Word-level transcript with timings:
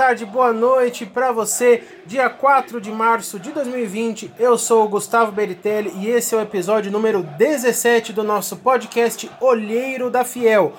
tarde, 0.00 0.24
boa 0.24 0.50
noite 0.50 1.04
para 1.04 1.30
você. 1.30 1.84
Dia 2.06 2.30
4 2.30 2.80
de 2.80 2.90
março 2.90 3.38
de 3.38 3.52
2020, 3.52 4.32
eu 4.38 4.56
sou 4.56 4.86
o 4.86 4.88
Gustavo 4.88 5.30
Beritelli 5.30 5.92
e 5.94 6.08
esse 6.08 6.34
é 6.34 6.38
o 6.38 6.40
episódio 6.40 6.90
número 6.90 7.22
17 7.22 8.10
do 8.14 8.24
nosso 8.24 8.56
podcast 8.56 9.30
Olheiro 9.38 10.08
da 10.08 10.24
Fiel. 10.24 10.72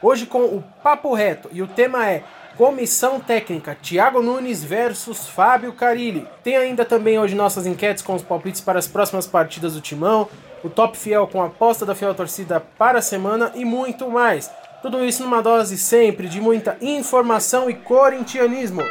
Hoje 0.00 0.24
com 0.24 0.44
o 0.44 0.64
Papo 0.82 1.12
Reto 1.12 1.50
e 1.52 1.60
o 1.60 1.66
tema 1.66 2.08
é 2.08 2.24
Comissão 2.56 3.20
Técnica, 3.20 3.74
Thiago 3.74 4.22
Nunes 4.22 4.64
versus 4.64 5.28
Fábio 5.28 5.74
Carilli. 5.74 6.26
Tem 6.42 6.56
ainda 6.56 6.82
também 6.82 7.18
hoje 7.18 7.34
nossas 7.34 7.66
enquetes 7.66 8.02
com 8.02 8.14
os 8.14 8.22
palpites 8.22 8.62
para 8.62 8.78
as 8.78 8.86
próximas 8.86 9.26
partidas 9.26 9.74
do 9.74 9.82
Timão, 9.82 10.30
o 10.64 10.70
Top 10.70 10.96
Fiel 10.96 11.26
com 11.26 11.42
a 11.42 11.46
aposta 11.48 11.84
da 11.84 11.94
Fiel 11.94 12.14
Torcida 12.14 12.58
para 12.78 13.00
a 13.00 13.02
semana 13.02 13.52
e 13.54 13.66
muito 13.66 14.08
mais. 14.08 14.50
Tudo 14.82 15.04
isso 15.04 15.22
numa 15.22 15.40
dose 15.40 15.78
sempre 15.78 16.28
de 16.28 16.40
muita 16.40 16.76
informação 16.80 17.70
e 17.70 17.74
corintianismo. 17.74 18.82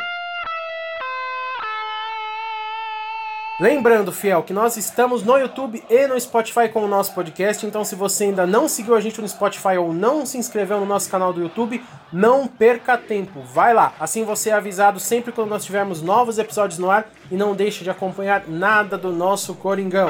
Lembrando, 3.60 4.12
fiel, 4.12 4.42
que 4.42 4.54
nós 4.54 4.78
estamos 4.78 5.22
no 5.22 5.38
YouTube 5.38 5.84
e 5.88 6.08
no 6.08 6.20
Spotify 6.20 6.70
com 6.70 6.84
o 6.84 6.88
nosso 6.88 7.14
podcast, 7.14 7.64
então 7.64 7.84
se 7.84 7.94
você 7.94 8.24
ainda 8.24 8.48
não 8.48 8.68
seguiu 8.70 8.96
a 8.96 9.02
gente 9.02 9.22
no 9.22 9.28
Spotify 9.28 9.78
ou 9.78 9.94
não 9.94 10.26
se 10.26 10.38
inscreveu 10.38 10.80
no 10.80 10.86
nosso 10.86 11.12
canal 11.12 11.32
do 11.32 11.42
YouTube, 11.42 11.84
não 12.12 12.48
perca 12.48 12.98
tempo, 12.98 13.42
vai 13.42 13.74
lá. 13.74 13.94
Assim 14.00 14.24
você 14.24 14.50
é 14.50 14.54
avisado 14.54 15.00
sempre 15.00 15.32
quando 15.32 15.50
nós 15.50 15.66
tivermos 15.66 16.02
novos 16.02 16.40
episódios 16.40 16.80
no 16.80 16.90
ar 16.90 17.08
e 17.30 17.36
não 17.36 17.54
deixe 17.54 17.84
de 17.84 17.90
acompanhar 17.90 18.48
nada 18.48 18.98
do 18.98 19.12
nosso 19.12 19.54
Coringão. 19.54 20.10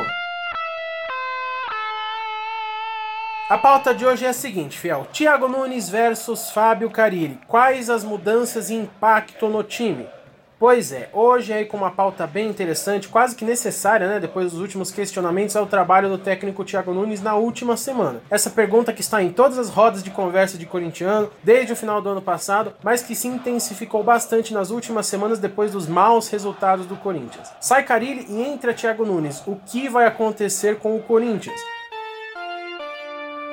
A 3.51 3.57
pauta 3.57 3.93
de 3.93 4.05
hoje 4.05 4.25
é 4.25 4.29
a 4.29 4.33
seguinte, 4.33 4.79
fiel. 4.79 5.05
Thiago 5.11 5.49
Nunes 5.49 5.89
versus 5.89 6.51
Fábio 6.51 6.89
Carilli. 6.89 7.37
Quais 7.49 7.89
as 7.89 8.01
mudanças 8.01 8.69
e 8.69 8.75
impacto 8.75 9.49
no 9.49 9.61
time? 9.61 10.07
Pois 10.57 10.93
é, 10.93 11.09
hoje 11.11 11.51
aí 11.51 11.65
com 11.65 11.75
uma 11.75 11.91
pauta 11.91 12.25
bem 12.25 12.47
interessante, 12.47 13.09
quase 13.09 13.35
que 13.35 13.43
necessária, 13.43 14.07
né, 14.07 14.21
depois 14.21 14.53
dos 14.53 14.61
últimos 14.61 14.89
questionamentos 14.89 15.57
ao 15.57 15.65
trabalho 15.65 16.07
do 16.07 16.17
técnico 16.17 16.63
Thiago 16.63 16.93
Nunes 16.93 17.21
na 17.21 17.35
última 17.35 17.75
semana. 17.75 18.21
Essa 18.29 18.49
pergunta 18.49 18.93
que 18.93 19.01
está 19.01 19.21
em 19.21 19.33
todas 19.33 19.57
as 19.57 19.67
rodas 19.67 20.01
de 20.01 20.11
conversa 20.11 20.57
de 20.57 20.65
corintiano 20.65 21.29
desde 21.43 21.73
o 21.73 21.75
final 21.75 22.01
do 22.01 22.07
ano 22.07 22.21
passado, 22.21 22.73
mas 22.81 23.03
que 23.03 23.15
se 23.15 23.27
intensificou 23.27 24.01
bastante 24.01 24.53
nas 24.53 24.69
últimas 24.69 25.07
semanas 25.07 25.39
depois 25.39 25.73
dos 25.73 25.87
maus 25.87 26.29
resultados 26.29 26.85
do 26.85 26.95
Corinthians. 26.95 27.51
Sai 27.59 27.83
Carilli 27.83 28.27
e 28.29 28.41
entra 28.41 28.73
Thiago 28.73 29.05
Nunes. 29.05 29.43
O 29.45 29.57
que 29.57 29.89
vai 29.89 30.05
acontecer 30.07 30.77
com 30.77 30.95
o 30.95 31.03
Corinthians? 31.03 31.59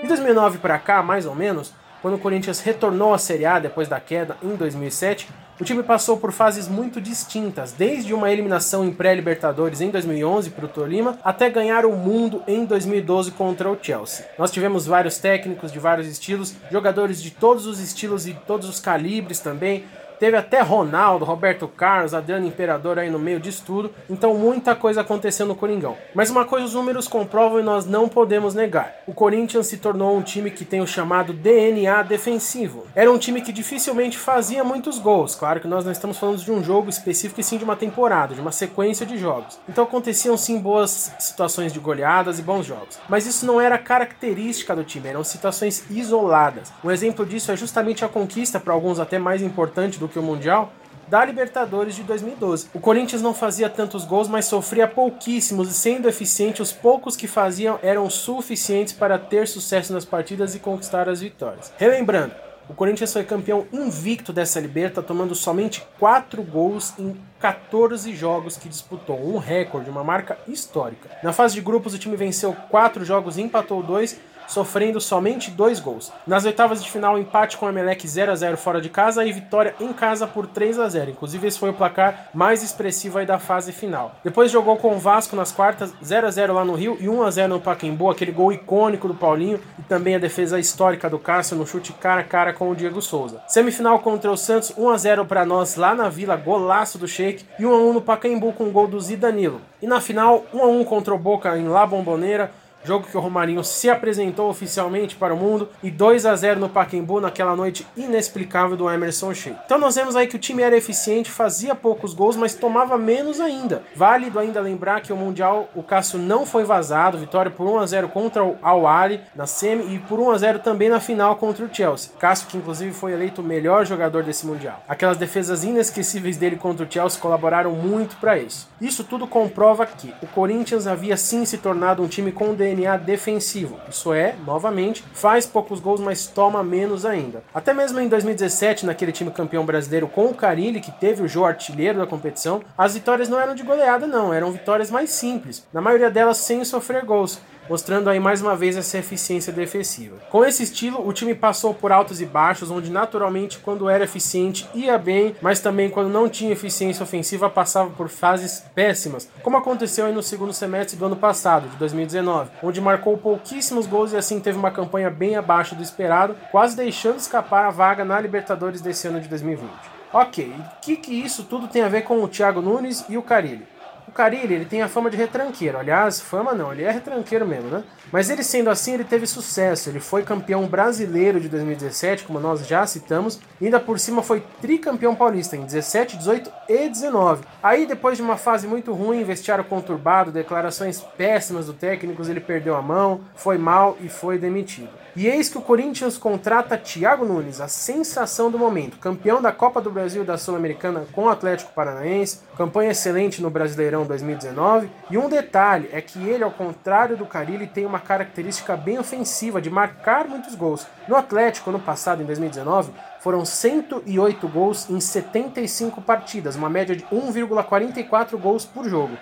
De 0.00 0.06
2009 0.06 0.58
para 0.58 0.78
cá, 0.78 1.02
mais 1.02 1.26
ou 1.26 1.34
menos, 1.34 1.72
quando 2.00 2.14
o 2.14 2.18
Corinthians 2.18 2.60
retornou 2.60 3.12
à 3.12 3.18
Série 3.18 3.44
A 3.44 3.58
depois 3.58 3.88
da 3.88 3.98
queda 3.98 4.36
em 4.42 4.54
2007, 4.54 5.28
o 5.60 5.64
time 5.64 5.82
passou 5.82 6.16
por 6.16 6.30
fases 6.30 6.68
muito 6.68 7.00
distintas, 7.00 7.72
desde 7.72 8.14
uma 8.14 8.30
eliminação 8.30 8.84
em 8.84 8.92
pré-Libertadores 8.92 9.80
em 9.80 9.90
2011 9.90 10.50
para 10.50 10.66
o 10.66 10.68
Tolima, 10.68 11.18
até 11.24 11.50
ganhar 11.50 11.84
o 11.84 11.96
mundo 11.96 12.44
em 12.46 12.64
2012 12.64 13.32
contra 13.32 13.68
o 13.68 13.76
Chelsea. 13.80 14.24
Nós 14.38 14.52
tivemos 14.52 14.86
vários 14.86 15.18
técnicos 15.18 15.72
de 15.72 15.80
vários 15.80 16.06
estilos, 16.06 16.54
jogadores 16.70 17.20
de 17.20 17.32
todos 17.32 17.66
os 17.66 17.80
estilos 17.80 18.28
e 18.28 18.34
todos 18.46 18.68
os 18.68 18.78
calibres 18.78 19.40
também, 19.40 19.84
Teve 20.18 20.36
até 20.36 20.60
Ronaldo, 20.60 21.24
Roberto 21.24 21.68
Carlos, 21.68 22.12
Adriano 22.12 22.46
Imperador 22.46 22.98
aí 22.98 23.08
no 23.08 23.18
meio 23.18 23.38
disso 23.38 23.62
tudo. 23.64 23.90
Então 24.10 24.34
muita 24.34 24.74
coisa 24.74 25.00
aconteceu 25.02 25.46
no 25.46 25.54
Coringão. 25.54 25.96
Mas 26.14 26.28
uma 26.28 26.44
coisa 26.44 26.66
os 26.66 26.74
números 26.74 27.06
comprovam 27.06 27.60
e 27.60 27.62
nós 27.62 27.86
não 27.86 28.08
podemos 28.08 28.54
negar. 28.54 28.96
O 29.06 29.14
Corinthians 29.14 29.68
se 29.68 29.76
tornou 29.76 30.16
um 30.16 30.22
time 30.22 30.50
que 30.50 30.64
tem 30.64 30.80
o 30.80 30.86
chamado 30.86 31.32
DNA 31.32 32.02
defensivo. 32.02 32.86
Era 32.94 33.10
um 33.12 33.18
time 33.18 33.40
que 33.40 33.52
dificilmente 33.52 34.18
fazia 34.18 34.64
muitos 34.64 34.98
gols. 34.98 35.34
Claro 35.36 35.60
que 35.60 35.68
nós 35.68 35.84
não 35.84 35.92
estamos 35.92 36.18
falando 36.18 36.38
de 36.38 36.50
um 36.50 36.64
jogo 36.64 36.90
específico 36.90 37.40
e 37.40 37.44
sim 37.44 37.56
de 37.56 37.64
uma 37.64 37.76
temporada, 37.76 38.34
de 38.34 38.40
uma 38.40 38.52
sequência 38.52 39.06
de 39.06 39.16
jogos. 39.16 39.58
Então 39.68 39.84
aconteciam 39.84 40.36
sim 40.36 40.58
boas 40.58 41.14
situações 41.18 41.72
de 41.72 41.78
goleadas 41.78 42.38
e 42.38 42.42
bons 42.42 42.66
jogos. 42.66 42.98
Mas 43.08 43.26
isso 43.26 43.46
não 43.46 43.60
era 43.60 43.78
característica 43.78 44.74
do 44.74 44.82
time, 44.82 45.08
eram 45.08 45.22
situações 45.22 45.84
isoladas. 45.90 46.72
Um 46.82 46.90
exemplo 46.90 47.24
disso 47.24 47.52
é 47.52 47.56
justamente 47.56 48.04
a 48.04 48.08
conquista, 48.08 48.58
para 48.58 48.74
alguns 48.74 48.98
até 48.98 49.18
mais 49.18 49.42
importante 49.42 49.98
do 49.98 50.07
que 50.08 50.18
o 50.18 50.22
Mundial, 50.22 50.72
da 51.08 51.24
Libertadores 51.24 51.94
de 51.94 52.02
2012. 52.02 52.68
O 52.74 52.80
Corinthians 52.80 53.22
não 53.22 53.32
fazia 53.32 53.68
tantos 53.68 54.04
gols, 54.04 54.28
mas 54.28 54.44
sofria 54.44 54.86
pouquíssimos 54.86 55.70
e 55.70 55.74
sendo 55.74 56.08
eficiente, 56.08 56.60
os 56.60 56.72
poucos 56.72 57.16
que 57.16 57.26
faziam 57.26 57.78
eram 57.82 58.08
suficientes 58.10 58.92
para 58.92 59.18
ter 59.18 59.48
sucesso 59.48 59.92
nas 59.92 60.04
partidas 60.04 60.54
e 60.54 60.58
conquistar 60.58 61.08
as 61.08 61.20
vitórias. 61.20 61.72
Relembrando, 61.78 62.34
o 62.68 62.74
Corinthians 62.74 63.10
foi 63.10 63.24
campeão 63.24 63.66
invicto 63.72 64.30
dessa 64.30 64.60
Liberta, 64.60 65.02
tomando 65.02 65.34
somente 65.34 65.82
4 65.98 66.42
gols 66.42 66.92
em 66.98 67.16
14 67.40 68.14
jogos 68.14 68.58
que 68.58 68.68
disputou, 68.68 69.18
um 69.18 69.38
recorde, 69.38 69.88
uma 69.88 70.04
marca 70.04 70.36
histórica. 70.46 71.08
Na 71.22 71.32
fase 71.32 71.54
de 71.54 71.62
grupos, 71.62 71.94
o 71.94 71.98
time 71.98 72.14
venceu 72.14 72.54
4 72.70 73.06
jogos 73.06 73.38
e 73.38 73.42
empatou 73.42 73.82
2 73.82 74.18
sofrendo 74.48 75.00
somente 75.00 75.50
dois 75.50 75.78
gols. 75.78 76.10
Nas 76.26 76.44
oitavas 76.44 76.82
de 76.82 76.90
final, 76.90 77.18
empate 77.18 77.56
com 77.56 77.66
o 77.66 77.68
Emelec 77.68 78.06
0 78.06 78.32
a 78.32 78.34
0 78.34 78.56
fora 78.56 78.80
de 78.80 78.88
casa 78.88 79.24
e 79.24 79.32
vitória 79.32 79.74
em 79.78 79.92
casa 79.92 80.26
por 80.26 80.46
3 80.46 80.78
a 80.78 80.88
0. 80.88 81.10
Inclusive, 81.10 81.46
esse 81.46 81.58
foi 81.58 81.70
o 81.70 81.74
placar 81.74 82.28
mais 82.34 82.62
expressivo 82.62 83.18
aí 83.18 83.26
da 83.26 83.38
fase 83.38 83.72
final. 83.72 84.16
Depois 84.24 84.50
jogou 84.50 84.76
com 84.76 84.96
o 84.96 84.98
Vasco 84.98 85.36
nas 85.36 85.52
quartas, 85.52 85.92
0 86.02 86.26
a 86.26 86.30
0 86.30 86.54
lá 86.54 86.64
no 86.64 86.74
Rio 86.74 86.96
e 86.98 87.08
1 87.08 87.22
a 87.22 87.30
0 87.30 87.54
no 87.54 87.60
Pacaembu, 87.60 88.10
aquele 88.10 88.32
gol 88.32 88.52
icônico 88.52 89.06
do 89.06 89.14
Paulinho 89.14 89.60
e 89.78 89.82
também 89.82 90.14
a 90.14 90.18
defesa 90.18 90.58
histórica 90.58 91.08
do 91.08 91.18
Cássio 91.18 91.56
no 91.56 91.66
chute 91.66 91.92
cara 91.92 92.22
a 92.22 92.24
cara 92.24 92.52
com 92.52 92.70
o 92.70 92.74
Diego 92.74 93.02
Souza. 93.02 93.42
Semifinal 93.46 93.98
contra 94.00 94.30
o 94.30 94.36
Santos, 94.36 94.72
1 94.76 94.88
a 94.88 94.96
0 94.96 95.26
para 95.26 95.44
nós 95.44 95.76
lá 95.76 95.94
na 95.94 96.08
Vila, 96.08 96.36
golaço 96.36 96.98
do 96.98 97.06
Sheik 97.06 97.44
e 97.58 97.66
1 97.66 97.72
a 97.72 97.78
1 97.78 97.92
no 97.92 98.00
Pacaembu 98.00 98.52
com 98.52 98.64
o 98.64 98.70
gol 98.70 98.86
do 98.86 99.00
Zidanilo. 99.00 99.60
E 99.82 99.86
na 99.86 100.00
final, 100.00 100.44
1 100.52 100.60
a 100.60 100.66
1 100.66 100.84
contra 100.84 101.14
o 101.14 101.18
Boca 101.18 101.56
em 101.56 101.68
La 101.68 101.86
Bombonera 101.86 102.50
jogo 102.88 103.06
que 103.06 103.16
o 103.16 103.20
Romarinho 103.20 103.62
se 103.62 103.90
apresentou 103.90 104.48
oficialmente 104.48 105.14
para 105.14 105.34
o 105.34 105.36
mundo, 105.36 105.68
e 105.82 105.90
2 105.90 106.24
a 106.24 106.34
0 106.34 106.58
no 106.58 106.68
Pacaembu 106.70 107.20
naquela 107.20 107.54
noite 107.54 107.86
inexplicável 107.94 108.78
do 108.78 108.90
Emerson 108.90 109.34
Sheik. 109.34 109.58
Então 109.66 109.78
nós 109.78 109.94
vemos 109.94 110.16
aí 110.16 110.26
que 110.26 110.36
o 110.36 110.38
time 110.38 110.62
era 110.62 110.76
eficiente, 110.76 111.30
fazia 111.30 111.74
poucos 111.74 112.14
gols, 112.14 112.34
mas 112.34 112.54
tomava 112.54 112.96
menos 112.96 113.40
ainda. 113.40 113.82
Válido 113.94 114.38
ainda 114.38 114.60
lembrar 114.60 115.02
que 115.02 115.12
o 115.12 115.16
Mundial, 115.16 115.68
o 115.74 115.82
Cássio 115.82 116.18
não 116.18 116.46
foi 116.46 116.64
vazado, 116.64 117.18
vitória 117.18 117.50
por 117.50 117.66
1 117.66 117.78
a 117.78 117.86
0 117.86 118.08
contra 118.08 118.42
o 118.42 118.56
Al 118.62 118.86
Ali 118.86 119.20
na 119.36 119.46
semi 119.46 119.94
e 119.94 119.98
por 119.98 120.18
1 120.18 120.30
a 120.30 120.38
0 120.38 120.58
também 120.60 120.88
na 120.88 120.98
final 120.98 121.36
contra 121.36 121.66
o 121.66 121.74
Chelsea. 121.74 122.10
Cássio 122.18 122.48
que 122.48 122.56
inclusive 122.56 122.92
foi 122.92 123.12
eleito 123.12 123.42
o 123.42 123.44
melhor 123.44 123.84
jogador 123.84 124.22
desse 124.22 124.46
Mundial. 124.46 124.82
Aquelas 124.88 125.18
defesas 125.18 125.62
inesquecíveis 125.62 126.38
dele 126.38 126.56
contra 126.56 126.86
o 126.86 126.90
Chelsea 126.90 127.20
colaboraram 127.20 127.72
muito 127.72 128.16
para 128.16 128.38
isso. 128.38 128.66
Isso 128.80 129.04
tudo 129.04 129.26
comprova 129.26 129.84
que 129.84 130.14
o 130.22 130.26
Corinthians 130.26 130.86
havia 130.86 131.18
sim 131.18 131.44
se 131.44 131.58
tornado 131.58 132.02
um 132.02 132.08
time 132.08 132.32
com 132.32 132.54
DNA 132.78 132.96
defensivo. 132.96 133.78
Isso 133.88 134.12
é, 134.12 134.34
novamente, 134.46 135.04
faz 135.12 135.44
poucos 135.44 135.80
gols, 135.80 136.00
mas 136.00 136.26
toma 136.26 136.62
menos 136.62 137.04
ainda. 137.04 137.42
Até 137.52 137.74
mesmo 137.74 138.00
em 138.00 138.08
2017, 138.08 138.86
naquele 138.86 139.12
time 139.12 139.30
campeão 139.30 139.66
brasileiro 139.66 140.08
com 140.08 140.26
o 140.26 140.34
Carilli, 140.34 140.80
que 140.80 140.92
teve 140.92 141.22
o 141.22 141.28
Jô 141.28 141.44
artilheiro 141.44 141.98
da 141.98 142.06
competição, 142.06 142.62
as 142.76 142.94
vitórias 142.94 143.28
não 143.28 143.40
eram 143.40 143.54
de 143.54 143.62
goleada, 143.62 144.06
não, 144.06 144.32
eram 144.32 144.52
vitórias 144.52 144.90
mais 144.90 145.10
simples, 145.10 145.66
na 145.72 145.80
maioria 145.80 146.10
delas 146.10 146.38
sem 146.38 146.64
sofrer 146.64 147.04
gols 147.04 147.40
mostrando 147.68 148.08
aí 148.08 148.18
mais 148.18 148.40
uma 148.40 148.56
vez 148.56 148.76
essa 148.76 148.98
eficiência 148.98 149.52
defensiva. 149.52 150.16
Com 150.30 150.44
esse 150.44 150.62
estilo, 150.62 151.06
o 151.06 151.12
time 151.12 151.34
passou 151.34 151.74
por 151.74 151.92
altos 151.92 152.20
e 152.20 152.26
baixos, 152.26 152.70
onde 152.70 152.90
naturalmente 152.90 153.58
quando 153.58 153.88
era 153.88 154.04
eficiente 154.04 154.68
ia 154.74 154.96
bem, 154.98 155.34
mas 155.40 155.60
também 155.60 155.90
quando 155.90 156.08
não 156.08 156.28
tinha 156.28 156.52
eficiência 156.52 157.02
ofensiva 157.02 157.50
passava 157.50 157.90
por 157.90 158.08
fases 158.08 158.64
péssimas, 158.74 159.28
como 159.42 159.56
aconteceu 159.56 160.06
aí 160.06 160.12
no 160.12 160.22
segundo 160.22 160.52
semestre 160.52 160.96
do 160.96 161.06
ano 161.06 161.16
passado, 161.16 161.68
de 161.68 161.76
2019, 161.76 162.50
onde 162.62 162.80
marcou 162.80 163.16
pouquíssimos 163.18 163.86
gols 163.86 164.12
e 164.12 164.16
assim 164.16 164.40
teve 164.40 164.58
uma 164.58 164.70
campanha 164.70 165.10
bem 165.10 165.36
abaixo 165.36 165.74
do 165.74 165.82
esperado, 165.82 166.36
quase 166.50 166.76
deixando 166.76 167.18
escapar 167.18 167.66
a 167.66 167.70
vaga 167.70 168.04
na 168.04 168.20
Libertadores 168.20 168.80
desse 168.80 169.08
ano 169.08 169.20
de 169.20 169.28
2020. 169.28 169.70
Ok, 170.12 170.54
o 170.58 170.80
que, 170.80 170.96
que 170.96 171.12
isso 171.12 171.44
tudo 171.44 171.68
tem 171.68 171.82
a 171.82 171.88
ver 171.88 172.02
com 172.02 172.22
o 172.22 172.28
Thiago 172.28 172.62
Nunes 172.62 173.04
e 173.10 173.18
o 173.18 173.22
Carilli? 173.22 173.66
O 174.08 174.10
Carilli, 174.10 174.54
ele 174.54 174.64
tem 174.64 174.80
a 174.80 174.88
fama 174.88 175.10
de 175.10 175.18
retranqueiro. 175.18 175.76
Aliás, 175.76 176.18
fama 176.18 176.54
não, 176.54 176.72
ele 176.72 176.82
é 176.82 176.90
retranqueiro 176.90 177.46
mesmo, 177.46 177.68
né? 177.68 177.84
Mas 178.10 178.30
ele 178.30 178.42
sendo 178.42 178.70
assim, 178.70 178.94
ele 178.94 179.04
teve 179.04 179.26
sucesso. 179.26 179.90
Ele 179.90 180.00
foi 180.00 180.22
campeão 180.22 180.66
brasileiro 180.66 181.38
de 181.38 181.46
2017, 181.46 182.24
como 182.24 182.40
nós 182.40 182.66
já 182.66 182.86
citamos, 182.86 183.38
e 183.60 183.66
ainda 183.66 183.78
por 183.78 183.98
cima 183.98 184.22
foi 184.22 184.42
tricampeão 184.62 185.14
paulista 185.14 185.56
em 185.58 185.62
17, 185.62 186.16
18 186.16 186.50
e 186.70 186.88
19. 186.88 187.44
Aí, 187.62 187.84
depois 187.84 188.16
de 188.16 188.22
uma 188.22 188.38
fase 188.38 188.66
muito 188.66 188.94
ruim, 188.94 189.22
vestiário 189.24 189.62
conturbado, 189.62 190.32
declarações 190.32 191.02
péssimas 191.18 191.66
do 191.66 191.74
técnico, 191.74 192.22
ele 192.22 192.40
perdeu 192.40 192.76
a 192.76 192.80
mão, 192.80 193.20
foi 193.34 193.58
mal 193.58 193.98
e 194.00 194.08
foi 194.08 194.38
demitido. 194.38 194.88
E 195.18 195.26
eis 195.26 195.48
que 195.48 195.58
o 195.58 195.60
Corinthians 195.60 196.16
contrata 196.16 196.78
Thiago 196.78 197.24
Nunes, 197.24 197.60
a 197.60 197.66
sensação 197.66 198.52
do 198.52 198.56
momento, 198.56 198.98
campeão 198.98 199.42
da 199.42 199.50
Copa 199.50 199.80
do 199.80 199.90
Brasil 199.90 200.22
e 200.22 200.24
da 200.24 200.38
Sul-Americana 200.38 201.06
com 201.12 201.24
o 201.24 201.28
Atlético 201.28 201.72
Paranaense, 201.72 202.38
campanha 202.56 202.92
excelente 202.92 203.42
no 203.42 203.50
Brasileirão 203.50 204.06
2019. 204.06 204.88
E 205.10 205.18
um 205.18 205.28
detalhe 205.28 205.88
é 205.90 206.00
que 206.00 206.20
ele, 206.20 206.44
ao 206.44 206.52
contrário 206.52 207.16
do 207.16 207.26
Carilli, 207.26 207.66
tem 207.66 207.84
uma 207.84 207.98
característica 207.98 208.76
bem 208.76 209.00
ofensiva 209.00 209.60
de 209.60 209.68
marcar 209.68 210.28
muitos 210.28 210.54
gols. 210.54 210.86
No 211.08 211.16
Atlético, 211.16 211.70
ano 211.70 211.80
passado, 211.80 212.22
em 212.22 212.24
2019, 212.24 212.92
foram 213.18 213.44
108 213.44 214.46
gols 214.46 214.88
em 214.88 215.00
75 215.00 216.00
partidas, 216.00 216.54
uma 216.54 216.70
média 216.70 216.94
de 216.94 217.02
1,44 217.06 218.36
gols 218.36 218.64
por 218.64 218.88
jogo 218.88 219.18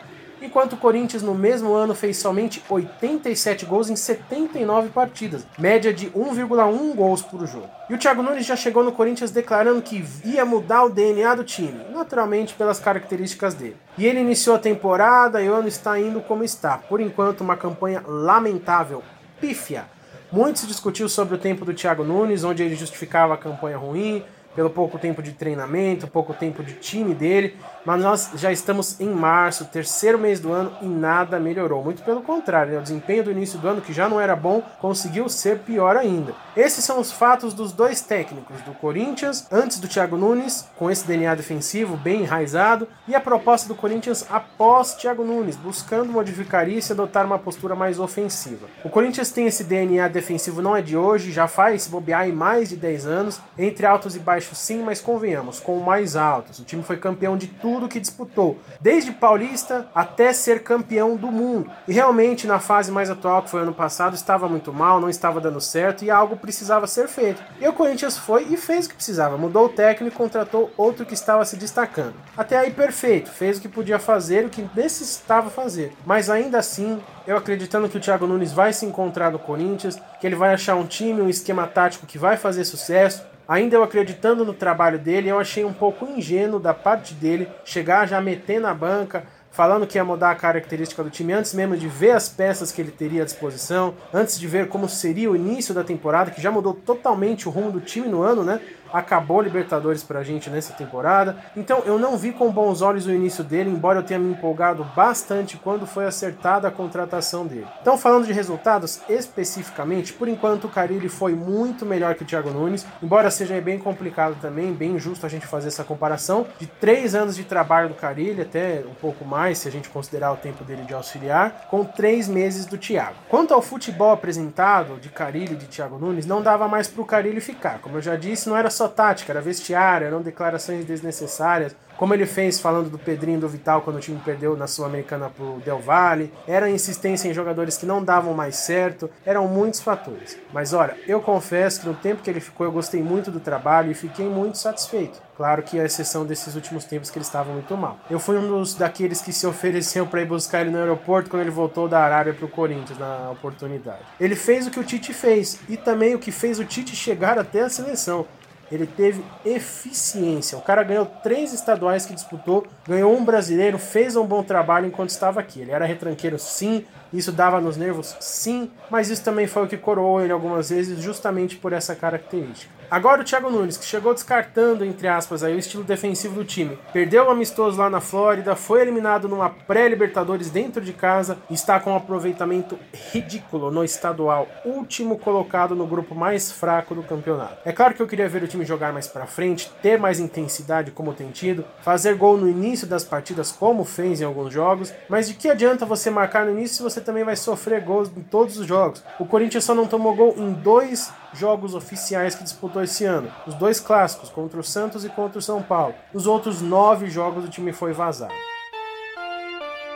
enquanto 0.47 0.73
o 0.73 0.77
Corinthians 0.77 1.23
no 1.23 1.35
mesmo 1.35 1.75
ano 1.75 1.95
fez 1.95 2.17
somente 2.17 2.63
87 2.69 3.67
gols 3.67 3.91
em 3.91 3.97
79 3.97 4.89
partidas, 4.89 5.47
média 5.59 5.93
de 5.93 6.09
1,1 6.11 6.95
gols 6.95 7.23
por 7.23 7.47
jogo. 7.47 7.69
E 7.91 7.95
o 7.95 7.99
Thiago 7.99 8.23
Nunes 8.23 8.47
já 8.47 8.57
chegou 8.57 8.83
no 8.83 8.93
Corinthians 8.93 9.31
declarando 9.31 9.83
que 9.83 10.05
ia 10.25 10.45
mudar 10.45 10.85
o 10.85 10.89
DNA 10.89 11.35
do 11.35 11.45
time, 11.45 11.85
naturalmente 11.93 12.55
pelas 12.55 12.81
características 12.81 13.55
dele. 13.55 13.77
E 13.99 14.07
ele 14.07 14.21
iniciou 14.21 14.57
a 14.57 14.59
temporada 14.59 15.43
e 15.43 15.49
o 15.49 15.55
ano 15.55 15.69
está 15.69 15.99
indo 16.01 16.21
como 16.21 16.43
está. 16.43 16.79
Por 16.79 17.01
enquanto, 17.01 17.43
uma 17.43 17.57
campanha 17.57 18.03
lamentável, 18.07 19.03
pífia. 19.41 19.85
Muito 20.33 20.59
se 20.59 20.67
discutiu 20.67 21.09
sobre 21.09 21.35
o 21.35 21.39
tempo 21.39 21.65
do 21.65 21.75
Thiago 21.75 22.03
Nunes, 22.03 22.45
onde 22.45 22.63
ele 22.63 22.75
justificava 22.75 23.35
a 23.35 23.39
campanha 23.39 23.79
ruim, 23.79 24.25
pelo 24.57 24.71
pouco 24.71 24.99
tempo 24.99 25.23
de 25.23 25.33
treinamento, 25.33 26.09
pouco 26.09 26.33
tempo 26.33 26.65
de 26.65 26.73
time 26.73 27.15
dele, 27.15 27.55
mas 27.85 28.03
nós 28.03 28.31
já 28.35 28.51
estamos 28.51 28.99
em 28.99 29.11
março, 29.11 29.67
terceiro 29.67 30.19
mês 30.19 30.41
do 30.41 30.51
ano 30.51 30.73
e 30.81 30.87
nada 30.87 31.39
melhorou. 31.39 31.85
Muito 31.85 32.03
pelo 32.03 32.23
contrário, 32.23 32.73
né? 32.73 32.79
o 32.79 32.83
desempenho 32.83 33.23
do 33.23 33.31
início 33.31 33.59
do 33.59 33.69
ano, 33.69 33.83
que 33.83 33.93
já 33.93 34.09
não 34.09 34.19
era 34.19 34.35
bom, 34.35 34.63
conseguiu 34.81 35.29
ser 35.29 35.59
pior 35.59 35.95
ainda. 35.97 36.35
Esses 36.57 36.83
são 36.83 36.99
os 36.99 37.13
fatos 37.13 37.53
dos 37.53 37.71
dois 37.71 38.01
técnicos, 38.01 38.63
do 38.63 38.73
Corinthians, 38.73 39.47
antes 39.53 39.79
do 39.79 39.87
Thiago 39.87 40.17
Nunes, 40.17 40.67
com 40.77 40.91
esse 40.91 41.07
DNA 41.07 41.35
defensivo 41.35 41.97
bem 41.97 42.23
enraizado, 42.23 42.89
e 43.07 43.15
a 43.15 43.21
proposta 43.21 43.69
do 43.69 43.75
Corinthians 43.75 44.27
após 44.31 44.95
Thiago 44.95 45.23
Nunes, 45.23 45.57
buscando 45.57 46.11
modificar 46.11 46.67
isso 46.67 46.91
e 46.91 46.95
adotar 46.95 47.27
uma 47.27 47.39
postura 47.39 47.75
mais 47.75 48.01
ofensiva. 48.01 48.67
O 48.83 48.89
Corinthians 48.89 49.31
tem 49.31 49.47
esse 49.47 49.65
DNA 49.65 50.09
defensivo, 50.09 50.63
não 50.63 50.75
é 50.75 50.81
de 50.81 50.97
hoje, 50.97 51.31
já 51.31 51.47
faz 51.47 51.87
bobear 51.87 52.27
em 52.27 52.33
mais 52.33 52.71
de 52.71 52.77
10 52.77 53.07
anos, 53.07 53.41
entre 53.59 53.85
altos 53.85 54.17
e 54.17 54.19
baixos 54.19 54.46
sim, 54.55 54.83
mas 54.83 55.01
convenhamos, 55.01 55.61
com 55.61 55.79
mais 55.81 56.17
altos. 56.17 56.59
O 56.59 56.65
time 56.65 56.83
foi 56.83 56.97
campeão 56.97 57.37
de 57.37 57.47
tudo 57.47 57.89
que 57.89 58.01
disputou, 58.01 58.59
desde 58.81 59.13
paulista 59.13 59.89
até 59.95 60.33
ser 60.33 60.63
campeão 60.63 61.17
do 61.17 61.29
mundo. 61.29 61.71
E 61.89 61.93
realmente, 61.93 62.47
na 62.47 62.59
fase 62.59 62.93
mais 62.93 63.11
atual, 63.11 63.43
que 63.43 63.51
foi 63.51 63.63
ano 63.63 63.75
passado, 63.75 64.15
estava 64.15 64.49
muito 64.49 64.73
mal, 64.73 65.01
não 65.01 65.09
estava 65.09 65.41
dando 65.41 65.61
certo 65.61 66.05
e 66.05 66.11
algo 66.11 66.37
precisava 66.37 66.87
ser 66.87 67.09
feito. 67.09 67.43
E 67.61 67.67
o 67.67 67.73
Corinthians 67.73 68.19
foi 68.19 68.45
e 68.45 68.57
fez 68.57 68.87
o 68.87 68.91
que 68.91 68.95
precisava, 68.95 69.37
mudou 69.37 69.67
o 69.67 69.71
técnico 69.71 70.15
e 70.15 70.17
contratou 70.17 70.71
outro 70.77 71.07
que 71.07 71.15
estava 71.15 71.45
se 71.45 71.57
destacando. 71.57 72.15
Até 72.37 72.59
aí, 72.59 72.71
perfeito, 72.71 73.31
fez 73.31 73.59
o 73.59 73.61
que 73.61 73.69
podia 73.69 73.99
fazer, 73.99 74.45
o 74.45 74.51
que 74.51 74.69
necessitava 74.75 75.51
fazer. 75.51 75.93
Mas 76.05 76.29
ainda 76.31 76.59
assim, 76.59 77.01
eu 77.27 77.37
acreditando 77.37 77.89
que 77.89 77.97
o 77.97 78.01
Thiago 78.01 78.27
Nunes 78.27 78.53
vai 78.53 78.73
se 78.73 78.87
encontrar 78.87 79.31
no 79.31 79.39
Corinthians, 79.39 79.99
que 80.21 80.27
ele 80.27 80.37
vai 80.37 80.55
achar 80.55 80.77
um 80.77 80.87
time, 80.87 81.21
um 81.21 81.29
esquema 81.29 81.67
tático 81.67 82.07
que 82.07 82.19
vai 82.19 82.37
fazer 82.37 82.65
sucesso, 82.65 83.25
Ainda 83.49 83.77
eu 83.77 83.83
acreditando 83.83 84.45
no 84.45 84.53
trabalho 84.53 84.99
dele, 84.99 85.29
eu 85.29 85.39
achei 85.39 85.65
um 85.65 85.73
pouco 85.73 86.05
ingênuo 86.05 86.59
da 86.59 86.75
parte 86.75 87.15
dele 87.15 87.49
chegar 87.65 88.07
já 88.07 88.21
metendo 88.21 88.63
na 88.63 88.75
banca, 88.75 89.25
falando 89.53 89.87
que 89.87 89.97
ia 89.97 90.05
mudar 90.05 90.33
a 90.33 90.35
característica 90.35 91.03
do 91.03 91.11
time 91.11 91.33
antes 91.33 91.55
mesmo 91.55 91.77
de 91.77 91.87
ver 91.87 92.11
as 92.11 92.29
peças 92.29 92.73
que 92.73 92.81
ele 92.81 92.91
teria 92.91 93.23
à 93.23 93.25
disposição, 93.25 93.95
antes 94.13 94.39
de 94.39 94.47
ver 94.49 94.69
como 94.69 94.89
seria 94.89 95.31
o 95.31 95.37
início 95.37 95.73
da 95.73 95.85
temporada, 95.85 96.31
que 96.31 96.43
já 96.43 96.51
mudou 96.51 96.75
totalmente 96.75 97.49
o 97.49 97.51
rumo 97.51 97.71
do 97.71 97.81
time 97.81 98.09
no 98.09 98.21
ano, 98.21 98.43
né? 98.43 98.61
Acabou 98.93 99.41
Libertadores 99.41 100.03
pra 100.03 100.23
gente 100.23 100.51
nessa 100.51 100.73
temporada. 100.73 101.37
Então 101.57 101.83
eu 101.85 101.99
não 101.99 102.17
vi 102.17 102.33
com 102.33 102.51
bons 102.51 102.83
olhos 102.83 103.07
o 103.07 103.11
início 103.11 103.45
dele, 103.45 103.71
embora 103.71 104.01
eu 104.01 104.03
tenha 104.03 104.21
me 104.21 104.33
empolgado 104.33 104.85
bastante 104.97 105.57
quando 105.57 105.87
foi 105.87 106.07
acertada 106.07 106.69
a 106.69 106.71
contratação 106.71 107.47
dele. 107.47 107.67
Então 107.81 107.99
falando 107.99 108.27
de 108.27 108.33
resultados 108.33 109.01
especificamente, 109.09 110.13
por 110.13 110.29
enquanto 110.29 110.65
o 110.65 110.69
Carilli 110.69 111.09
foi 111.09 111.35
muito 111.35 111.85
melhor 111.85 112.15
que 112.15 112.23
o 112.23 112.27
Thiago 112.27 112.51
Nunes, 112.51 112.87
embora 113.03 113.31
seja 113.31 113.61
bem 113.61 113.79
complicado 113.79 114.37
também, 114.41 114.73
bem 114.73 114.93
injusto 114.93 115.27
a 115.27 115.29
gente 115.29 115.47
fazer 115.47 115.69
essa 115.69 115.85
comparação 115.85 116.47
de 116.59 116.67
três 116.67 117.15
anos 117.15 117.37
de 117.37 117.45
trabalho 117.45 117.89
do 117.89 117.95
Carilli, 117.95 118.43
até 118.43 118.85
um 118.89 118.95
pouco 118.95 119.25
mais 119.25 119.59
se 119.59 119.69
a 119.69 119.71
gente 119.71 119.89
considerar 119.89 120.33
o 120.33 120.37
tempo 120.37 120.65
dele 120.65 120.83
de 120.83 120.95
auxiliar, 120.95 121.67
com 121.71 121.85
três 121.85 122.29
meses 122.29 122.67
do 122.67 122.77
Thiago. 122.77 123.17
Quanto 123.29 123.55
ao 123.55 123.63
futebol 123.63 124.13
apresentado 124.13 124.99
de 125.01 125.09
Carilli 125.09 125.55
e 125.55 125.57
de 125.57 125.67
Thiago 125.67 125.99
Nunes, 125.99 126.27
não 126.27 126.43
dava 126.43 126.69
mais 126.69 126.89
pro 126.89 127.05
Carilli 127.05 127.41
ficar. 127.41 127.79
Como 127.81 127.97
eu 127.97 128.03
já 128.03 128.17
disse, 128.17 128.49
não 128.49 128.57
era 128.57 128.71
só 128.71 128.86
tática, 128.89 129.33
era 129.33 129.41
vestiário, 129.41 130.07
eram 130.07 130.23
declarações 130.23 130.85
desnecessárias, 130.85 131.75
como 131.97 132.13
ele 132.13 132.27
fez 132.27 132.61
falando 132.61 132.91
do 132.91 132.99
Pedrinho 132.99 133.41
do 133.41 133.49
Vital 133.49 133.81
quando 133.81 133.97
o 133.97 134.01
time 134.01 134.21
perdeu 134.23 134.55
na 134.55 134.67
Sul-Americana 134.67 135.31
pro 135.31 135.61
Del 135.65 135.79
Valle, 135.79 136.31
era 136.47 136.69
insistência 136.69 137.27
em 137.27 137.33
jogadores 137.33 137.79
que 137.79 137.87
não 137.87 138.05
davam 138.05 138.35
mais 138.35 138.57
certo, 138.57 139.09
eram 139.25 139.49
muitos 139.49 139.81
fatores. 139.81 140.39
Mas 140.53 140.75
olha, 140.75 140.95
eu 141.07 141.23
confesso 141.23 141.81
que 141.81 141.89
no 141.89 141.95
tempo 141.95 142.23
que 142.23 142.29
ele 142.29 142.41
ficou 142.41 142.67
eu 142.67 142.73
gostei 142.73 143.03
muito 143.03 143.31
do 143.31 143.41
trabalho 143.41 143.91
e 143.91 143.95
fiquei 143.95 144.29
muito 144.29 144.59
satisfeito. 144.59 145.23
Claro 145.37 145.63
que 145.63 145.81
a 145.81 145.85
exceção 145.85 146.27
desses 146.27 146.55
últimos 146.55 146.85
tempos 146.85 147.11
que 147.11 147.19
ele 147.19 147.25
estava 147.25 147.51
muito 147.51 147.75
mal. 147.77 147.99
Eu 148.11 148.19
fui 148.19 148.37
um 148.37 148.47
dos 148.47 148.75
daqueles 148.75 149.23
que 149.23 149.33
se 149.33 149.47
ofereceu 149.47 150.07
para 150.07 150.21
ir 150.21 150.27
buscar 150.27 150.63
ele 150.63 150.71
no 150.71 150.79
aeroporto 150.79 151.31
quando 151.31 151.43
ele 151.43 151.51
voltou 151.51 151.89
da 151.89 152.01
Arábia 152.01 152.35
para 152.35 152.45
o 152.45 152.49
Corinthians 152.49 152.99
na 152.99 153.31
oportunidade. 153.31 154.01
Ele 154.21 154.37
fez 154.37 154.67
o 154.67 154.71
que 154.71 154.81
o 154.81 154.85
Tite 154.85 155.15
fez 155.15 155.61
e 155.69 155.77
também 155.77 156.15
o 156.15 156.19
que 156.19 156.31
fez 156.31 156.59
o 156.59 156.65
Tite 156.65 156.95
chegar 156.95 157.39
até 157.39 157.63
a 157.63 157.69
seleção 157.69 158.27
ele 158.71 158.87
teve 158.87 159.25
eficiência. 159.45 160.59
O 160.59 160.63
cara 160.63 160.83
ganhou 160.83 161.07
três 161.07 161.53
estaduais 161.53 162.05
que 162.07 162.15
disputou, 162.15 162.67
ganhou 162.87 163.17
um 163.17 163.25
brasileiro, 163.25 163.79
fez 163.79 164.17
um 164.17 164.27
bom 164.27 164.43
trabalho 164.43 164.87
enquanto 164.87 165.11
estava 165.11 165.41
aqui. 165.41 165.61
Ele 165.61 165.71
era 165.71 165.85
retranqueiro, 165.85 166.39
sim, 166.39 166.85
isso 167.13 167.33
dava 167.33 167.61
nos 167.61 167.77
nervos, 167.77 168.17
sim, 168.21 168.71
mas 168.91 169.11
isso 169.11 169.23
também 169.23 169.47
foi 169.47 169.65
o 169.65 169.69
que 169.69 169.77
coroou 169.77 170.21
ele 170.21 170.33
algumas 170.33 170.71
vezes, 170.71 171.01
justamente 171.01 171.57
por 171.57 171.73
essa 171.73 171.95
característica. 171.95 172.76
Agora 172.91 173.21
o 173.21 173.25
Thiago 173.25 173.51
Nunes, 173.51 173.77
que 173.77 173.85
chegou 173.85 174.15
descartando, 174.15 174.85
entre 174.85 175.09
aspas, 175.09 175.43
aí, 175.43 175.55
o 175.55 175.59
estilo 175.59 175.83
defensivo 175.83 176.37
do 176.37 176.45
time. 176.45 176.79
Perdeu 176.93 177.27
o 177.27 177.31
amistoso 177.31 177.79
lá 177.79 177.91
na 177.91 178.01
Flórida, 178.01 178.55
foi 178.55 178.81
eliminado 178.81 179.29
numa 179.29 179.51
pré-Libertadores 179.51 180.51
dentro 180.51 180.81
de 180.81 180.93
casa 180.93 181.39
e 181.51 181.55
está 181.55 181.81
com 181.81 181.93
um 181.93 181.97
aproveitamento 181.97 182.79
ridículo 183.13 183.71
no 183.71 183.83
estadual, 183.83 184.47
último 184.65 185.19
colocado 185.19 185.75
no 185.75 185.87
grupo 185.87 186.15
mais 186.15 186.53
fraco 186.53 186.95
do 186.95 187.03
campeonato. 187.03 187.59
É 187.65 187.73
claro 187.73 187.95
que 187.95 188.03
eu 188.03 188.07
queria 188.07 188.29
ver 188.29 188.45
o 188.45 188.49
time 188.49 188.65
jogar 188.65 188.93
mais 188.93 189.09
para 189.09 189.27
frente, 189.27 189.71
ter 189.83 189.99
mais 189.99 190.21
intensidade 190.21 190.93
como 190.93 191.13
tem 191.13 191.31
tido, 191.31 191.65
fazer 191.81 192.15
gol 192.15 192.37
no 192.37 192.49
início 192.49 192.87
das 192.87 193.03
partidas 193.03 193.51
como 193.51 193.85
fez 193.85 194.21
em 194.21 194.25
alguns 194.25 194.53
jogos, 194.53 194.93
mas 195.09 195.29
de 195.29 195.35
que 195.35 195.49
adianta 195.49 195.85
você 195.85 196.09
marcar 196.09 196.45
no 196.45 196.53
início 196.53 196.77
se 196.77 196.83
você 196.83 197.01
também 197.01 197.25
vai 197.25 197.35
sofrer 197.35 197.81
gols 197.83 198.11
em 198.17 198.23
todos 198.23 198.59
os 198.59 198.67
jogos? 198.67 199.03
O 199.19 199.27
Corinthians 199.27 199.65
só 199.65 199.75
não 199.75 199.87
tomou 199.87 200.15
gol 200.15 200.35
em 200.37 200.53
dois 200.53 201.13
jogos 201.33 201.75
oficiais 201.75 202.35
que 202.35 202.45
disputou 202.45 202.83
esse 202.83 203.05
ano. 203.05 203.31
Os 203.47 203.55
dois 203.55 203.81
clássicos, 203.81 204.31
contra 204.31 204.59
o 204.59 204.65
Santos 204.65 205.05
e 205.05 205.09
contra 205.09 205.39
o 205.39 205.43
São 205.43 205.63
Paulo. 205.63 205.95
Os 206.13 206.27
outros 206.27 206.61
nove 206.61 207.09
jogos 207.09 207.45
o 207.45 207.49
time 207.49 207.73
foi 207.73 207.93
vazado. 207.93 208.35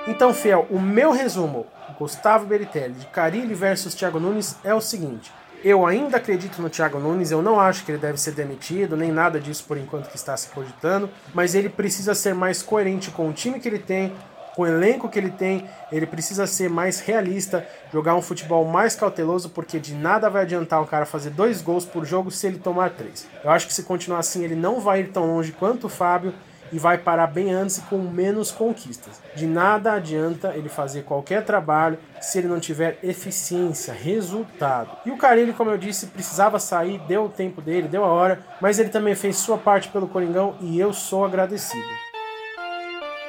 Então, 0.06 0.32
Fiel, 0.32 0.66
o 0.70 0.80
meu 0.80 1.12
resumo, 1.12 1.66
Gustavo 1.98 2.46
Beritelli, 2.46 2.94
de 2.94 3.06
Carilli 3.06 3.54
versus 3.54 3.94
Thiago 3.94 4.18
Nunes, 4.18 4.56
é 4.64 4.74
o 4.74 4.80
seguinte. 4.80 5.30
Eu 5.62 5.86
ainda 5.86 6.16
acredito 6.16 6.62
no 6.62 6.70
Thiago 6.70 6.98
Nunes, 6.98 7.30
eu 7.30 7.42
não 7.42 7.60
acho 7.60 7.84
que 7.84 7.92
ele 7.92 7.98
deve 7.98 8.18
ser 8.18 8.32
demitido, 8.32 8.96
nem 8.96 9.12
nada 9.12 9.38
disso 9.38 9.64
por 9.68 9.76
enquanto 9.76 10.08
que 10.08 10.16
está 10.16 10.34
se 10.34 10.48
cogitando, 10.48 11.10
mas 11.34 11.54
ele 11.54 11.68
precisa 11.68 12.14
ser 12.14 12.34
mais 12.34 12.62
coerente 12.62 13.10
com 13.10 13.28
o 13.28 13.32
time 13.32 13.60
que 13.60 13.68
ele 13.68 13.78
tem, 13.78 14.14
com 14.60 14.64
o 14.64 14.66
elenco 14.66 15.08
que 15.08 15.18
ele 15.18 15.30
tem, 15.30 15.64
ele 15.90 16.04
precisa 16.04 16.46
ser 16.46 16.68
mais 16.68 17.00
realista, 17.00 17.66
jogar 17.90 18.14
um 18.14 18.20
futebol 18.20 18.62
mais 18.66 18.94
cauteloso, 18.94 19.48
porque 19.48 19.78
de 19.78 19.94
nada 19.94 20.28
vai 20.28 20.42
adiantar 20.42 20.82
um 20.82 20.84
cara 20.84 21.06
fazer 21.06 21.30
dois 21.30 21.62
gols 21.62 21.86
por 21.86 22.04
jogo 22.04 22.30
se 22.30 22.46
ele 22.46 22.58
tomar 22.58 22.90
três. 22.90 23.26
Eu 23.42 23.50
acho 23.50 23.66
que 23.66 23.72
se 23.72 23.84
continuar 23.84 24.18
assim, 24.18 24.44
ele 24.44 24.54
não 24.54 24.78
vai 24.78 25.00
ir 25.00 25.12
tão 25.12 25.24
longe 25.24 25.52
quanto 25.52 25.86
o 25.86 25.88
Fábio 25.88 26.34
e 26.70 26.78
vai 26.78 26.98
parar 26.98 27.28
bem 27.28 27.50
antes 27.50 27.78
e 27.78 27.80
com 27.82 27.96
menos 27.96 28.50
conquistas. 28.50 29.22
De 29.34 29.46
nada 29.46 29.94
adianta 29.94 30.52
ele 30.54 30.68
fazer 30.68 31.04
qualquer 31.04 31.42
trabalho 31.42 31.96
se 32.20 32.36
ele 32.36 32.46
não 32.46 32.60
tiver 32.60 32.98
eficiência, 33.02 33.94
resultado. 33.94 34.90
E 35.06 35.10
o 35.10 35.16
Carilli, 35.16 35.54
como 35.54 35.70
eu 35.70 35.78
disse, 35.78 36.08
precisava 36.08 36.58
sair, 36.58 36.98
deu 37.08 37.24
o 37.24 37.28
tempo 37.30 37.62
dele, 37.62 37.88
deu 37.88 38.04
a 38.04 38.08
hora, 38.08 38.40
mas 38.60 38.78
ele 38.78 38.90
também 38.90 39.14
fez 39.14 39.38
sua 39.38 39.56
parte 39.56 39.88
pelo 39.88 40.06
Coringão 40.06 40.54
e 40.60 40.78
eu 40.78 40.92
sou 40.92 41.24
agradecido. 41.24 42.09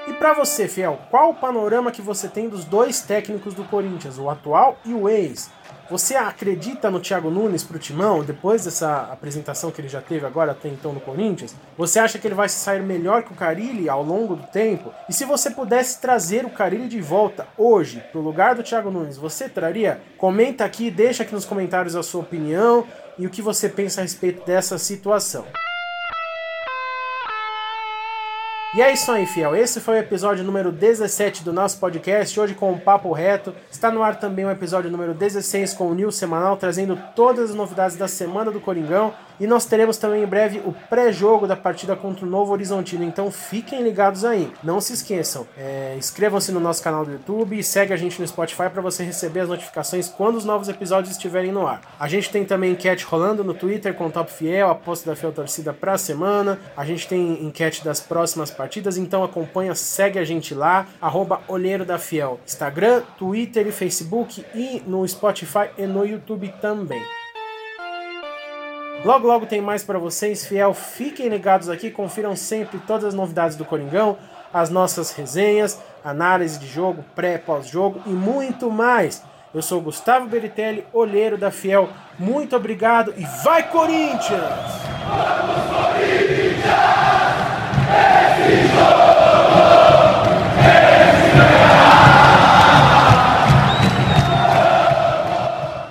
E 0.08 0.14
para 0.14 0.34
você, 0.34 0.68
Fiel, 0.68 1.00
qual 1.12 1.30
o 1.30 1.36
panorama 1.36 1.92
que 1.92 2.02
você 2.02 2.28
tem 2.28 2.50
dos 2.50 2.66
dois 2.66 3.02
técnicos 3.02 3.54
do 3.54 3.64
Corinthians, 3.64 4.18
o 4.18 4.32
atual 4.32 4.80
e 4.84 4.96
o 4.96 5.08
ex? 5.08 5.52
Você 5.92 6.16
acredita 6.16 6.90
no 6.90 7.00
Thiago 7.00 7.30
Nunes 7.30 7.64
pro 7.64 7.78
Timão, 7.78 8.24
depois 8.24 8.64
dessa 8.64 9.10
apresentação 9.12 9.70
que 9.70 9.80
ele 9.80 9.90
já 9.90 10.02
teve 10.02 10.26
agora 10.26 10.54
até 10.54 10.70
então 10.70 10.92
no 10.92 11.00
Corinthians? 11.00 11.54
Você 11.78 12.00
acha 12.00 12.18
que 12.18 12.28
ele 12.28 12.34
vai 12.34 12.50
se 12.50 12.56
sair 12.56 12.82
melhor 12.82 13.22
que 13.24 13.32
o 13.32 13.36
Carilli 13.36 13.90
ao 13.90 14.02
longo 14.02 14.36
do 14.36 14.48
tempo? 14.48 14.92
E 15.08 15.14
se 15.14 15.24
você 15.24 15.52
pudesse 15.52 16.02
trazer 16.02 16.46
o 16.46 16.50
Carilli 16.50 16.88
de 16.88 17.02
volta 17.02 17.48
hoje, 17.56 18.04
pro 18.12 18.22
lugar 18.22 18.56
do 18.56 18.64
Thiago 18.64 18.90
Nunes, 18.90 19.18
você 19.18 19.48
traria? 19.48 20.02
Comenta 20.18 20.66
aqui, 20.66 20.90
deixa 20.90 21.22
aqui 21.22 21.34
nos 21.34 21.46
comentários 21.46 21.96
a 21.96 22.02
sua 22.02 22.22
opinião 22.22 22.88
e 23.20 23.28
o 23.28 23.30
que 23.30 23.42
você 23.42 23.70
pensa 23.70 24.02
a 24.02 24.04
respeito 24.04 24.44
dessa 24.46 24.80
situação. 24.80 25.46
E 28.74 28.82
é 28.82 28.94
isso 28.94 29.12
aí, 29.12 29.26
fiel. 29.26 29.54
Esse 29.54 29.82
foi 29.82 29.96
o 29.96 30.00
episódio 30.00 30.46
número 30.46 30.72
17 30.72 31.44
do 31.44 31.52
nosso 31.52 31.78
podcast, 31.78 32.40
hoje 32.40 32.56
com 32.56 32.72
o 32.72 32.80
Papo 32.80 33.12
Reto. 33.12 33.54
Está 33.70 33.92
no 33.92 34.02
ar 34.02 34.18
também 34.18 34.46
o 34.46 34.50
episódio 34.50 34.90
número 34.90 35.14
16 35.14 35.74
com 35.74 35.88
o 35.88 35.94
News 35.94 36.16
Semanal, 36.16 36.56
trazendo 36.56 36.98
todas 37.14 37.50
as 37.50 37.56
novidades 37.56 37.98
da 37.98 38.08
semana 38.08 38.50
do 38.50 38.62
Coringão. 38.62 39.14
E 39.40 39.48
nós 39.48 39.66
teremos 39.66 39.98
também 39.98 40.24
em 40.24 40.28
breve 40.28 40.62
o 40.66 40.74
pré-jogo 40.90 41.48
da 41.48 41.56
partida 41.56 41.96
contra 41.96 42.26
o 42.26 42.30
Novo 42.30 42.52
Horizontino, 42.52 43.04
então 43.04 43.32
fiquem 43.32 43.82
ligados 43.82 44.24
aí. 44.24 44.52
Não 44.64 44.80
se 44.80 44.94
esqueçam, 44.94 45.48
é, 45.58 45.96
inscrevam-se 45.98 46.52
no 46.52 46.60
nosso 46.60 46.84
canal 46.84 47.06
do 47.06 47.12
YouTube 47.12 47.62
segue 47.64 47.94
a 47.94 47.98
gente 47.98 48.20
no 48.20 48.28
Spotify 48.28 48.70
para 48.70 48.82
você 48.82 49.04
receber 49.04 49.42
as 49.42 49.50
notificações 49.50 50.10
quando 50.10 50.36
os 50.36 50.46
novos 50.46 50.68
episódios 50.68 51.12
estiverem 51.12 51.52
no 51.52 51.66
ar. 51.66 51.82
A 52.00 52.08
gente 52.08 52.30
tem 52.30 52.44
também 52.44 52.74
enquete 52.74 53.06
rolando 53.06 53.44
no 53.44 53.54
Twitter 53.54 53.94
com 53.94 54.08
o 54.08 54.12
Top 54.12 54.32
Fiel, 54.32 54.70
aposta 54.70 55.10
da 55.10 55.16
Fiel 55.16 55.32
Torcida 55.32 55.74
para 55.74 55.94
a 55.94 55.98
semana. 55.98 56.60
A 56.76 56.86
gente 56.86 57.08
tem 57.08 57.46
enquete 57.46 57.84
das 57.84 58.00
próximas 58.00 58.52
partidas, 58.52 58.98
então 58.98 59.24
acompanha, 59.24 59.74
segue 59.74 60.20
a 60.20 60.26
gente 60.26 60.54
lá, 60.54 60.86
arroba 61.02 61.42
Olheiro 61.48 61.86
da 61.86 61.98
Fiel. 61.98 62.40
Instagram, 62.46 63.04
Twitter 63.18 63.66
e 63.68 63.72
Facebook 63.72 64.46
e 64.54 64.84
no 64.86 65.08
Spotify 65.08 65.70
e 65.78 65.86
no 65.86 66.06
YouTube 66.06 66.54
também. 66.62 67.21
Logo, 69.04 69.28
logo 69.28 69.48
tem 69.48 69.60
mais 69.62 69.84
para 69.84 69.98
vocês, 69.98 70.46
fiel. 70.46 70.76
Fiquem 70.76 71.28
ligados 71.28 71.70
aqui, 71.70 71.90
confiram 71.90 72.36
sempre 72.36 72.80
todas 72.86 73.06
as 73.06 73.14
novidades 73.16 73.58
do 73.58 73.66
Coringão, 73.66 74.18
as 74.54 74.70
nossas 74.70 75.12
resenhas, 75.12 75.80
análise 76.06 76.60
de 76.60 76.68
jogo, 76.68 77.04
pré, 77.16 77.40
pós-jogo 77.40 78.00
e 78.06 78.10
muito 78.10 78.70
mais. 78.70 79.24
Eu 79.54 79.62
sou 79.62 79.82
Gustavo 79.82 80.28
Beritelli, 80.28 80.86
olheiro 80.94 81.38
da 81.38 81.50
Fiel. 81.52 81.90
Muito 82.18 82.56
obrigado 82.56 83.14
e 83.18 83.26
vai 83.44 83.68
Corinthians! 83.70 84.22
Vamos, 85.10 85.66
Corinthians! 85.98 86.72